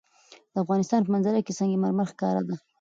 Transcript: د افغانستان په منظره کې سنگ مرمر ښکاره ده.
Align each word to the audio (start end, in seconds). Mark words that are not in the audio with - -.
د 0.53 0.55
افغانستان 0.63 0.99
په 1.03 1.11
منظره 1.13 1.39
کې 1.45 1.53
سنگ 1.57 1.71
مرمر 1.83 2.07
ښکاره 2.13 2.41
ده. 2.47 2.55